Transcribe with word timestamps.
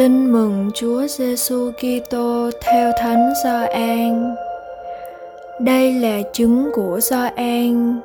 Tin 0.00 0.32
mừng 0.32 0.70
Chúa 0.74 1.06
Giêsu 1.06 1.70
Kitô 1.70 2.50
theo 2.60 2.92
Thánh 2.98 3.32
Gioan. 3.44 4.34
Đây 5.60 5.92
là 5.92 6.22
chứng 6.32 6.70
của 6.74 7.00
Gioan 7.00 8.00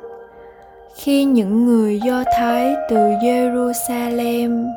khi 0.94 1.24
những 1.24 1.66
người 1.66 2.00
Do 2.00 2.24
Thái 2.38 2.74
từ 2.90 2.96
Jerusalem 2.96 4.68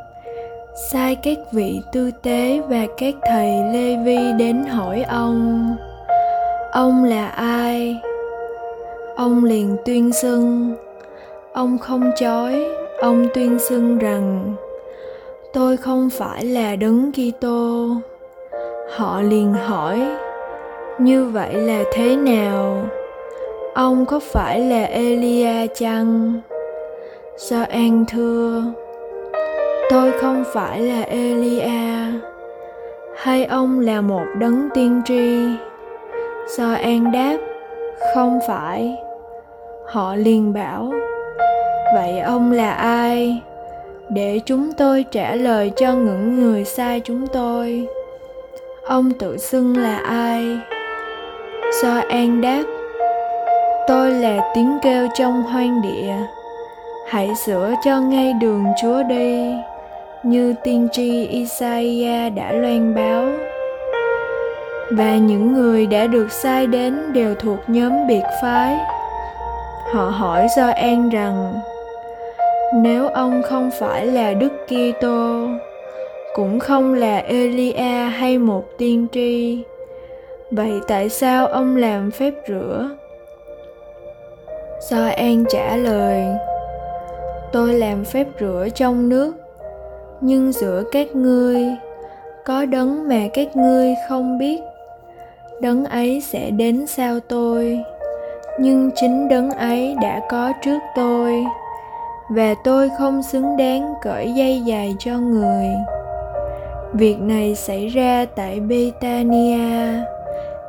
sai 0.92 1.16
các 1.16 1.38
vị 1.52 1.82
tư 1.92 2.12
tế 2.24 2.62
và 2.70 2.86
các 2.98 3.14
thầy 3.26 3.64
Lê 3.74 3.98
Vi 4.04 4.32
đến 4.38 4.66
hỏi 4.66 5.02
ông 5.02 5.76
ông 6.72 7.04
là 7.04 7.28
ai 7.28 8.02
ông 9.16 9.44
liền 9.44 9.78
tuyên 9.86 10.14
xưng, 10.14 10.76
ông 11.54 11.78
không 11.78 12.12
chối 12.20 12.66
ông 13.02 13.28
tuyên 13.34 13.60
xưng 13.60 13.98
rằng 13.98 14.56
tôi 15.54 15.78
không 15.78 16.10
phải 16.10 16.46
là 16.46 16.76
đấng 16.76 17.12
Kitô. 17.12 17.88
Họ 18.98 19.22
liền 19.22 19.54
hỏi, 19.54 20.08
như 21.00 21.26
vậy 21.26 21.54
là 21.54 21.84
thế 21.94 22.16
nào? 22.16 22.84
Ông 23.74 24.06
có 24.06 24.20
phải 24.20 24.60
là 24.60 24.84
Elia 24.84 25.68
chăng? 25.68 26.42
Sao 27.38 27.66
an 27.70 28.06
thưa, 28.10 28.64
tôi 29.90 30.12
không 30.12 30.44
phải 30.54 30.82
là 30.82 31.02
Elia. 31.02 32.20
Hay 33.16 33.46
ông 33.46 33.80
là 33.80 34.02
một 34.02 34.26
đấng 34.40 34.70
tiên 34.74 35.02
tri? 35.06 35.40
Sao 36.48 36.76
an 36.76 37.12
đáp, 37.12 37.38
không 38.16 38.40
phải. 38.48 38.96
Họ 39.86 40.16
liền 40.16 40.54
bảo, 40.54 40.94
vậy 41.94 42.20
ông 42.20 42.52
là 42.52 42.72
ai? 42.72 43.42
Để 44.10 44.40
chúng 44.46 44.72
tôi 44.74 45.06
trả 45.12 45.36
lời 45.36 45.72
cho 45.76 45.94
những 45.94 46.40
người 46.40 46.66
sai 46.66 47.02
chúng 47.04 47.28
tôi. 47.28 47.88
Ông 48.86 49.12
tự 49.12 49.38
xưng 49.38 49.78
là 49.78 49.98
ai? 49.98 50.58
Do 51.84 52.02
an 52.10 52.42
đáp, 52.42 52.64
tôi 53.88 54.12
là 54.12 54.52
tiếng 54.56 54.78
kêu 54.84 55.08
trong 55.18 55.44
hoang 55.44 55.82
địa. 55.82 56.14
Hãy 57.10 57.30
sửa 57.46 57.74
cho 57.86 58.00
ngay 58.00 58.34
đường 58.34 58.66
chúa 58.82 59.04
đi, 59.04 59.54
như 60.24 60.54
tiên 60.64 60.88
tri 60.92 61.26
isaiah 61.26 62.34
đã 62.36 62.52
loan 62.52 62.96
báo. 62.96 63.26
Và 64.92 65.16
những 65.16 65.54
người 65.54 65.88
đã 65.88 66.08
được 66.08 66.32
sai 66.32 66.68
đến 66.68 67.14
đều 67.14 67.36
thuộc 67.36 67.60
nhóm 67.68 68.08
biệt 68.08 68.24
phái. 68.42 68.78
Họ 69.94 70.10
hỏi 70.10 70.48
do 70.58 70.68
an 70.68 71.10
rằng 71.10 71.54
nếu 72.74 73.08
ông 73.08 73.42
không 73.44 73.70
phải 73.80 74.06
là 74.06 74.34
Đức 74.34 74.52
Kitô, 74.68 75.48
cũng 76.34 76.60
không 76.60 76.94
là 76.94 77.18
Elia 77.18 78.10
hay 78.10 78.38
một 78.38 78.64
tiên 78.78 79.08
tri, 79.12 79.64
vậy 80.52 80.72
tại 80.88 81.10
sao 81.10 81.48
ông 81.48 81.76
làm 81.76 82.12
phép 82.12 82.34
rửa? 82.48 82.90
Do 84.90 85.08
An 85.08 85.46
trả 85.50 85.76
lời, 85.76 86.26
tôi 87.52 87.74
làm 87.74 88.06
phép 88.06 88.28
rửa 88.40 88.68
trong 88.76 89.10
nước, 89.10 89.34
nhưng 90.22 90.52
giữa 90.52 90.84
các 90.92 91.16
ngươi 91.16 91.66
có 92.46 92.66
đấng 92.66 93.08
mà 93.08 93.22
các 93.34 93.56
ngươi 93.56 93.96
không 94.10 94.38
biết, 94.38 94.60
đấng 95.62 95.86
ấy 95.86 96.22
sẽ 96.22 96.52
đến 96.52 96.88
sau 96.88 97.20
tôi, 97.20 97.80
nhưng 98.60 98.90
chính 98.96 99.28
đấng 99.28 99.52
ấy 99.52 99.96
đã 100.02 100.22
có 100.30 100.52
trước 100.64 100.80
tôi 100.96 101.46
và 102.30 102.56
tôi 102.64 102.90
không 102.98 103.24
xứng 103.24 103.58
đáng 103.58 103.94
cởi 104.02 104.34
dây 104.34 104.62
dài 104.62 104.96
cho 105.00 105.18
người. 105.18 105.68
Việc 106.94 107.20
này 107.20 107.56
xảy 107.56 107.88
ra 107.88 108.26
tại 108.36 108.60
betania 108.60 110.04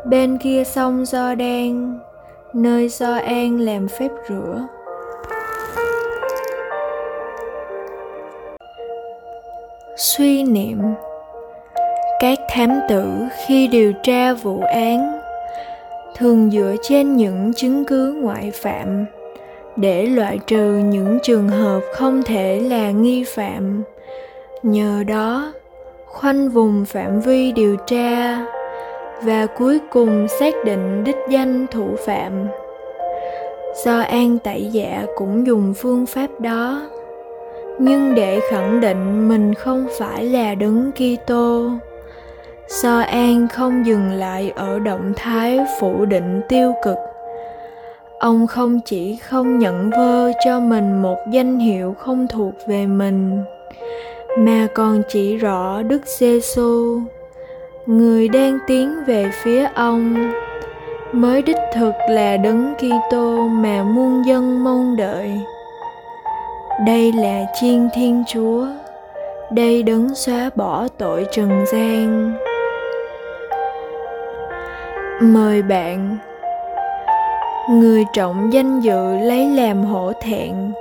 bên 0.04 0.38
kia 0.38 0.64
sông 0.64 1.04
do 1.04 1.34
đen 1.34 1.98
nơi 2.52 2.88
do 2.88 3.14
an 3.14 3.60
làm 3.60 3.88
phép 3.88 4.08
rửa 4.28 4.66
suy 9.96 10.42
niệm. 10.42 10.78
Các 12.20 12.38
thám 12.50 12.70
tử 12.88 13.12
khi 13.46 13.68
điều 13.68 13.92
tra 14.02 14.34
vụ 14.34 14.60
án 14.60 15.20
thường 16.16 16.50
dựa 16.50 16.74
trên 16.82 17.16
những 17.16 17.52
chứng 17.56 17.84
cứ 17.84 18.20
ngoại 18.22 18.50
phạm 18.50 19.06
để 19.80 20.06
loại 20.06 20.38
trừ 20.46 20.76
những 20.76 21.18
trường 21.22 21.48
hợp 21.48 21.80
không 21.94 22.22
thể 22.22 22.60
là 22.60 22.90
nghi 22.90 23.24
phạm 23.24 23.82
nhờ 24.62 25.04
đó, 25.06 25.52
khoanh 26.06 26.48
vùng 26.48 26.84
phạm 26.84 27.20
vi 27.20 27.52
điều 27.52 27.76
tra 27.76 28.46
và 29.22 29.46
cuối 29.46 29.78
cùng 29.90 30.26
xác 30.40 30.54
định 30.64 31.04
đích 31.04 31.16
danh 31.28 31.66
thủ 31.70 31.88
phạm 32.06 32.32
do 33.84 34.00
an 34.00 34.38
tẩy 34.38 34.68
dạ 34.72 35.06
cũng 35.16 35.46
dùng 35.46 35.74
phương 35.74 36.06
pháp 36.06 36.40
đó, 36.40 36.82
nhưng 37.78 38.14
để 38.14 38.40
khẳng 38.50 38.80
định 38.80 39.28
mình 39.28 39.54
không 39.54 39.86
phải 39.98 40.24
là 40.24 40.54
đấng 40.54 40.92
Kitô. 40.92 41.70
Do 42.82 43.00
An 43.00 43.48
không 43.48 43.86
dừng 43.86 44.10
lại 44.10 44.52
ở 44.56 44.78
động 44.78 45.12
thái 45.16 45.60
phủ 45.80 46.04
định 46.04 46.40
tiêu 46.48 46.72
cực 46.84 46.96
ông 48.20 48.46
không 48.46 48.80
chỉ 48.84 49.16
không 49.16 49.58
nhận 49.58 49.90
vơ 49.90 50.32
cho 50.44 50.60
mình 50.60 51.02
một 51.02 51.18
danh 51.30 51.58
hiệu 51.58 51.94
không 51.98 52.26
thuộc 52.28 52.54
về 52.66 52.86
mình 52.86 53.42
mà 54.38 54.66
còn 54.74 55.02
chỉ 55.08 55.36
rõ 55.36 55.82
đức 55.82 56.02
giêsu 56.06 57.00
người 57.86 58.28
đang 58.28 58.58
tiến 58.66 59.04
về 59.06 59.30
phía 59.42 59.68
ông 59.74 60.32
mới 61.12 61.42
đích 61.42 61.56
thực 61.74 61.92
là 62.10 62.36
đấng 62.36 62.74
Kitô 62.74 63.48
mà 63.48 63.82
muôn 63.82 64.26
dân 64.26 64.64
mong 64.64 64.96
đợi. 64.96 65.30
Đây 66.86 67.12
là 67.12 67.44
chiên 67.60 67.88
Thiên 67.94 68.24
Chúa, 68.26 68.66
đây 69.50 69.82
đấng 69.82 70.14
xóa 70.14 70.50
bỏ 70.54 70.88
tội 70.98 71.26
trần 71.32 71.64
gian. 71.72 72.32
Mời 75.20 75.62
bạn 75.62 76.18
người 77.68 78.04
trọng 78.12 78.52
danh 78.52 78.80
dự 78.80 79.16
lấy 79.16 79.48
làm 79.48 79.84
hổ 79.84 80.12
thẹn. 80.20 80.72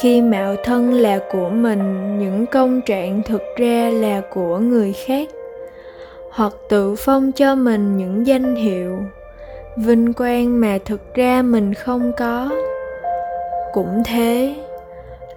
Khi 0.00 0.20
mạo 0.20 0.54
thân 0.64 0.92
là 0.92 1.18
của 1.32 1.48
mình, 1.48 2.18
những 2.18 2.46
công 2.46 2.80
trạng 2.80 3.22
thực 3.22 3.42
ra 3.56 3.90
là 3.92 4.20
của 4.34 4.58
người 4.58 4.92
khác. 4.92 5.28
Hoặc 6.30 6.52
tự 6.68 6.94
phong 6.98 7.32
cho 7.32 7.54
mình 7.54 7.96
những 7.96 8.26
danh 8.26 8.54
hiệu. 8.54 8.98
Vinh 9.76 10.12
quang 10.12 10.60
mà 10.60 10.78
thực 10.84 11.14
ra 11.14 11.42
mình 11.42 11.74
không 11.74 12.12
có. 12.18 12.50
Cũng 13.72 14.02
thế, 14.04 14.54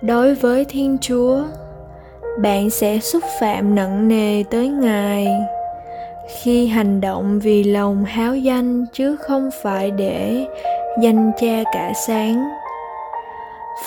đối 0.02 0.36
với 0.36 0.66
thiên 0.66 0.98
chúa, 1.02 1.44
bạn 2.42 2.70
sẽ 2.70 3.00
xúc 3.00 3.24
phạm 3.40 3.76
nặng 3.76 4.08
nề 4.08 4.44
tới 4.52 4.68
ngài 4.68 5.28
khi 6.28 6.68
hành 6.68 7.02
động 7.02 7.40
vì 7.40 7.64
lòng 7.64 8.06
háo 8.06 8.36
danh 8.36 8.86
chứ 8.94 9.16
không 9.16 9.50
phải 9.64 9.92
để 9.92 10.48
danh 11.02 11.32
cha 11.38 11.64
cả 11.74 11.94
sáng. 12.08 12.50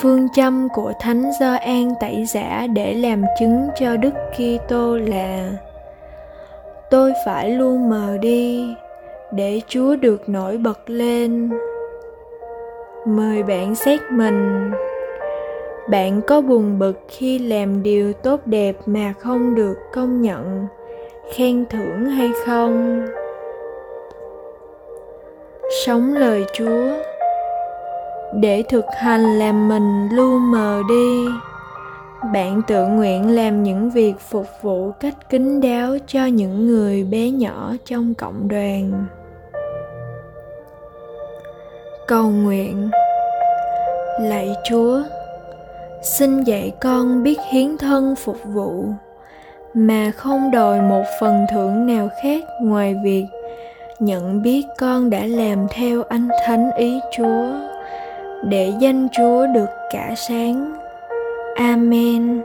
Phương 0.00 0.28
châm 0.34 0.68
của 0.74 0.92
thánh 1.00 1.30
do 1.40 1.54
an 1.54 1.94
tẩy 2.00 2.24
giả 2.24 2.66
để 2.74 2.94
làm 2.94 3.22
chứng 3.38 3.68
cho 3.80 3.96
đức 3.96 4.14
kitô 4.32 4.96
là, 4.96 5.50
tôi 6.90 7.12
phải 7.26 7.50
luôn 7.50 7.88
mờ 7.88 8.16
đi 8.20 8.74
để 9.32 9.60
chúa 9.68 9.96
được 9.96 10.28
nổi 10.28 10.56
bật 10.56 10.90
lên. 10.90 11.50
Mời 13.06 13.42
bạn 13.42 13.74
xét 13.74 14.00
mình. 14.10 14.70
Bạn 15.90 16.20
có 16.26 16.40
buồn 16.40 16.78
bực 16.78 17.00
khi 17.08 17.38
làm 17.38 17.82
điều 17.82 18.12
tốt 18.12 18.40
đẹp 18.46 18.76
mà 18.86 19.12
không 19.18 19.54
được 19.54 19.74
công 19.92 20.22
nhận 20.22 20.66
khen 21.34 21.64
thưởng 21.70 22.06
hay 22.06 22.30
không? 22.46 23.06
Sống 25.84 26.14
lời 26.14 26.44
chúa. 26.52 26.88
Để 28.34 28.62
thực 28.68 28.84
hành 28.96 29.38
làm 29.38 29.68
mình 29.68 30.08
lu 30.12 30.38
mờ 30.38 30.82
đi. 30.88 31.26
Bạn 32.32 32.62
tự 32.68 32.86
nguyện 32.86 33.36
làm 33.36 33.62
những 33.62 33.90
việc 33.90 34.14
phục 34.20 34.46
vụ 34.62 34.92
cách 35.00 35.30
kính 35.30 35.60
đáo 35.60 35.96
cho 36.06 36.26
những 36.26 36.66
người 36.66 37.04
bé 37.04 37.30
nhỏ 37.30 37.72
trong 37.84 38.14
cộng 38.14 38.48
đoàn. 38.48 39.06
Cầu 42.06 42.30
nguyện. 42.30 42.90
Lạy 44.20 44.54
chúa, 44.68 45.02
xin 46.02 46.44
dạy 46.44 46.72
con 46.80 47.22
biết 47.22 47.38
hiến 47.52 47.78
thân 47.78 48.14
phục 48.16 48.36
vụ 48.44 48.84
mà 49.78 50.10
không 50.16 50.50
đòi 50.50 50.80
một 50.80 51.04
phần 51.20 51.46
thưởng 51.50 51.86
nào 51.86 52.08
khác 52.22 52.44
ngoài 52.62 52.96
việc 53.04 53.26
nhận 53.98 54.42
biết 54.42 54.66
con 54.78 55.10
đã 55.10 55.26
làm 55.26 55.66
theo 55.70 56.02
anh 56.08 56.28
thánh 56.46 56.70
ý 56.76 57.00
chúa, 57.16 57.46
để 58.44 58.72
danh 58.80 59.08
chúa 59.12 59.46
được 59.46 59.68
cả 59.92 60.14
sáng. 60.16 60.72
Amen. 61.56 62.42